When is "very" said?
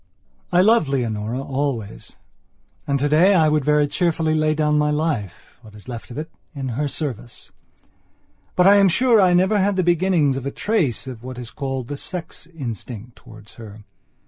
3.63-3.85